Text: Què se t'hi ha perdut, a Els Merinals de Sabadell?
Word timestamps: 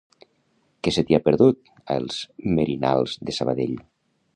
Què 0.87 0.93
se 0.95 1.03
t'hi 1.09 1.17
ha 1.17 1.21
perdut, 1.27 1.71
a 1.83 2.01
Els 2.01 2.19
Merinals 2.59 3.19
de 3.29 3.41
Sabadell? 3.41 3.83